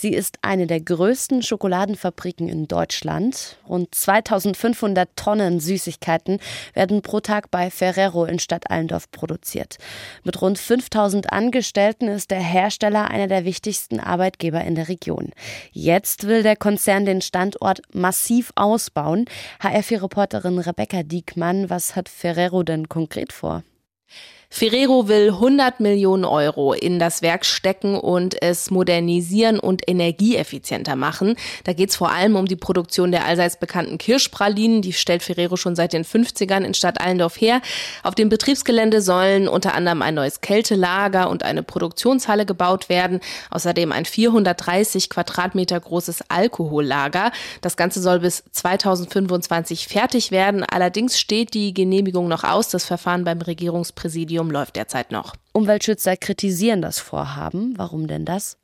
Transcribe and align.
Sie 0.00 0.12
ist 0.12 0.38
eine 0.42 0.68
der 0.68 0.80
größten 0.80 1.42
Schokoladenfabriken 1.42 2.48
in 2.48 2.68
Deutschland. 2.68 3.58
Rund 3.68 3.92
2500 3.92 5.08
Tonnen 5.16 5.58
Süßigkeiten 5.58 6.38
werden 6.72 7.02
pro 7.02 7.18
Tag 7.18 7.50
bei 7.50 7.68
Ferrero 7.68 8.24
in 8.24 8.38
Stadt 8.38 8.70
Allendorf 8.70 9.10
produziert. 9.10 9.78
Mit 10.22 10.40
rund 10.40 10.56
5000 10.56 11.32
Angestellten 11.32 12.06
ist 12.06 12.30
der 12.30 12.38
Hersteller 12.38 13.10
einer 13.10 13.26
der 13.26 13.44
wichtigsten 13.44 13.98
Arbeitgeber 13.98 14.62
in 14.62 14.76
der 14.76 14.86
Region. 14.86 15.32
Jetzt 15.72 16.28
will 16.28 16.44
der 16.44 16.54
Konzern 16.54 17.04
den 17.04 17.20
Standort 17.20 17.80
massiv 17.92 18.52
ausbauen. 18.54 19.24
HR4-Reporterin 19.60 20.60
Rebecca 20.60 21.02
Diekmann, 21.02 21.70
was 21.70 21.96
hat 21.96 22.08
Ferrero 22.08 22.62
denn 22.62 22.88
konkret 22.88 23.32
vor? 23.32 23.64
Ferrero 24.50 25.08
will 25.08 25.28
100 25.28 25.78
Millionen 25.78 26.24
Euro 26.24 26.72
in 26.72 26.98
das 26.98 27.20
Werk 27.20 27.44
stecken 27.44 27.94
und 27.94 28.40
es 28.42 28.70
modernisieren 28.70 29.60
und 29.60 29.86
energieeffizienter 29.86 30.96
machen. 30.96 31.36
Da 31.64 31.74
geht 31.74 31.90
es 31.90 31.96
vor 31.96 32.10
allem 32.10 32.34
um 32.34 32.46
die 32.46 32.56
Produktion 32.56 33.12
der 33.12 33.26
allseits 33.26 33.58
bekannten 33.58 33.98
Kirschpralinen. 33.98 34.80
Die 34.80 34.94
stellt 34.94 35.22
Ferrero 35.22 35.56
schon 35.56 35.76
seit 35.76 35.92
den 35.92 36.02
50ern 36.02 36.64
in 36.64 36.72
Stadt 36.72 36.98
Allendorf 37.00 37.38
her. 37.38 37.60
Auf 38.02 38.14
dem 38.14 38.30
Betriebsgelände 38.30 39.02
sollen 39.02 39.48
unter 39.48 39.74
anderem 39.74 40.00
ein 40.00 40.14
neues 40.14 40.40
Kältelager 40.40 41.28
und 41.28 41.42
eine 41.42 41.62
Produktionshalle 41.62 42.46
gebaut 42.46 42.88
werden. 42.88 43.20
Außerdem 43.50 43.92
ein 43.92 44.06
430 44.06 45.10
Quadratmeter 45.10 45.78
großes 45.78 46.30
Alkohollager. 46.30 47.32
Das 47.60 47.76
Ganze 47.76 48.00
soll 48.00 48.20
bis 48.20 48.44
2025 48.50 49.88
fertig 49.88 50.30
werden. 50.30 50.64
Allerdings 50.64 51.20
steht 51.20 51.52
die 51.52 51.74
Genehmigung 51.74 52.28
noch 52.28 52.44
aus. 52.44 52.70
Das 52.70 52.86
Verfahren 52.86 53.24
beim 53.24 53.42
Regierungspräsidium 53.42 54.37
Studium 54.38 54.52
läuft 54.52 54.76
derzeit 54.76 55.10
noch. 55.10 55.34
Umweltschützer 55.52 56.16
kritisieren 56.16 56.80
das 56.80 57.00
Vorhaben. 57.00 57.74
Warum 57.76 58.06
denn 58.06 58.24
das? 58.24 58.56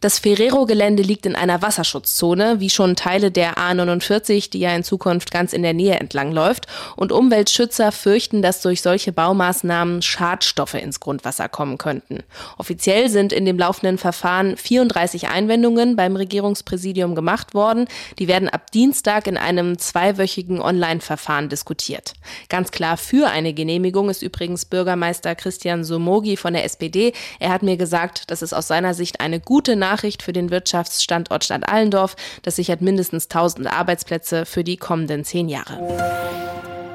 Das 0.00 0.18
Ferrero-Gelände 0.18 1.02
liegt 1.02 1.26
in 1.26 1.36
einer 1.36 1.60
Wasserschutzzone, 1.60 2.58
wie 2.58 2.70
schon 2.70 2.96
Teile 2.96 3.30
der 3.30 3.58
A49, 3.58 4.50
die 4.50 4.60
ja 4.60 4.74
in 4.74 4.82
Zukunft 4.82 5.30
ganz 5.30 5.52
in 5.52 5.62
der 5.62 5.74
Nähe 5.74 6.00
entlang 6.00 6.32
läuft. 6.32 6.66
Und 6.96 7.12
Umweltschützer 7.12 7.92
fürchten, 7.92 8.40
dass 8.40 8.62
durch 8.62 8.80
solche 8.80 9.12
Baumaßnahmen 9.12 10.00
Schadstoffe 10.00 10.74
ins 10.74 11.00
Grundwasser 11.00 11.50
kommen 11.50 11.76
könnten. 11.76 12.22
Offiziell 12.56 13.10
sind 13.10 13.34
in 13.34 13.44
dem 13.44 13.58
laufenden 13.58 13.98
Verfahren 13.98 14.56
34 14.56 15.28
Einwendungen 15.28 15.96
beim 15.96 16.16
Regierungspräsidium 16.16 17.14
gemacht 17.14 17.52
worden. 17.52 17.86
Die 18.18 18.28
werden 18.28 18.48
ab 18.48 18.70
Dienstag 18.70 19.26
in 19.26 19.36
einem 19.36 19.78
zweiwöchigen 19.78 20.62
Online-Verfahren 20.62 21.50
diskutiert. 21.50 22.14
Ganz 22.48 22.70
klar 22.70 22.96
für 22.96 23.28
eine 23.28 23.52
Genehmigung 23.52 24.08
ist 24.08 24.22
übrigens 24.22 24.64
Bürgermeister 24.64 25.34
Christian 25.34 25.84
Somogi 25.84 26.38
von 26.38 26.54
der 26.54 26.64
SPD. 26.64 27.12
Er 27.38 27.50
hat 27.50 27.62
mir 27.62 27.76
gesagt, 27.76 28.30
dass 28.30 28.40
es 28.40 28.54
aus 28.54 28.66
seiner 28.66 28.94
Sicht 28.94 29.20
eine 29.20 29.40
gute 29.50 29.74
Nachricht 29.74 30.22
für 30.22 30.32
den 30.32 30.52
Wirtschaftsstandort 30.52 31.42
Stadt 31.42 31.68
Allendorf. 31.68 32.14
Das 32.42 32.54
sichert 32.54 32.82
mindestens 32.82 33.24
1000 33.24 33.66
Arbeitsplätze 33.66 34.46
für 34.46 34.62
die 34.62 34.76
kommenden 34.76 35.24
zehn 35.24 35.48
Jahre. 35.48 35.76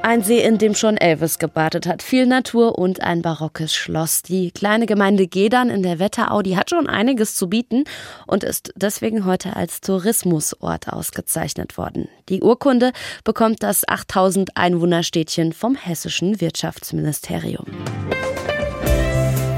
Ein 0.03 0.23
See, 0.23 0.42
in 0.42 0.58
dem 0.58 0.73
schon 0.73 0.95
Elvis 0.95 1.38
gebadet 1.38 1.86
hat, 1.86 2.02
viel 2.02 2.26
Natur 2.26 2.80
und 2.80 3.02
ein 3.02 3.22
barockes 3.22 3.73
Schloss. 3.73 4.22
Die 4.22 4.52
kleine 4.52 4.86
Gemeinde 4.86 5.28
Gedern 5.28 5.70
in 5.70 5.83
der 5.83 6.00
Wetterau, 6.00 6.44
die 6.44 6.56
hat 6.56 6.70
schon 6.70 6.88
einiges 6.88 7.36
zu 7.36 7.50
bieten 7.50 7.83
und 8.26 8.45
ist 8.45 8.72
deswegen 8.78 9.26
heute 9.26 9.58
als 9.58 9.81
Tourismusort 9.81 10.88
ausgezeichnet 10.88 11.78
worden. 11.78 12.08
Die 12.30 12.42
Urkunde 12.42 12.94
bekommt 13.26 13.64
das 13.64 13.86
8000 13.86 14.56
Einwohnerstädtchen 14.56 15.52
vom 15.52 15.76
hessischen 15.76 16.39
Wirtschaftsministerium. 16.39 17.65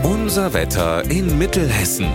Unser 0.01 0.53
Wetter 0.53 1.03
in 1.11 1.37
Mittelhessen. 1.37 2.07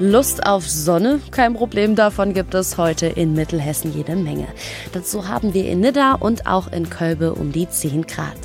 Lust 0.00 0.44
auf 0.44 0.68
Sonne? 0.68 1.20
Kein 1.30 1.54
Problem, 1.54 1.94
davon 1.94 2.34
gibt 2.34 2.54
es 2.54 2.76
heute 2.78 3.06
in 3.06 3.34
Mittelhessen 3.34 3.94
jede 3.94 4.16
Menge. 4.16 4.48
Dazu 4.92 5.28
haben 5.28 5.54
wir 5.54 5.68
in 5.68 5.80
Nidda 5.80 6.14
und 6.14 6.46
auch 6.46 6.70
in 6.72 6.90
Kölbe 6.90 7.34
um 7.34 7.52
die 7.52 7.68
10 7.68 8.06
Grad. 8.06 8.36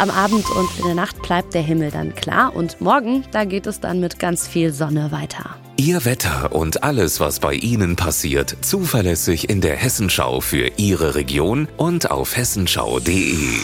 Am 0.00 0.10
Abend 0.10 0.44
und 0.50 0.68
in 0.78 0.86
der 0.86 0.94
Nacht 0.94 1.22
bleibt 1.22 1.54
der 1.54 1.62
Himmel 1.62 1.90
dann 1.90 2.14
klar 2.14 2.54
und 2.54 2.80
morgen, 2.80 3.24
da 3.30 3.44
geht 3.44 3.66
es 3.66 3.80
dann 3.80 4.00
mit 4.00 4.18
ganz 4.18 4.48
viel 4.48 4.72
Sonne 4.72 5.12
weiter. 5.12 5.56
Ihr 5.76 6.04
Wetter 6.04 6.52
und 6.52 6.82
alles, 6.82 7.20
was 7.20 7.38
bei 7.38 7.54
Ihnen 7.54 7.94
passiert, 7.94 8.56
zuverlässig 8.62 9.48
in 9.48 9.60
der 9.60 9.76
Hessenschau 9.76 10.40
für 10.40 10.72
Ihre 10.76 11.14
Region 11.14 11.68
und 11.76 12.10
auf 12.10 12.36
hessenschau.de. 12.36 13.60